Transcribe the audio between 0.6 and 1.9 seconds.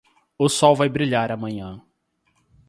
vai brilhar amanhã.